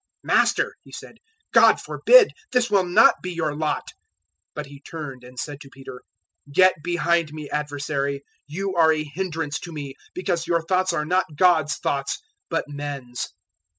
[0.23, 1.17] "Master," he said,
[1.51, 3.83] "God forbid; this will not be your lot."
[4.55, 6.01] 016:023 But He turned and said to Peter,
[6.51, 11.35] "Get behind me, Adversary; you are a hindrance to me, because your thoughts are not
[11.35, 12.17] God's thoughts,
[12.49, 13.27] but men's."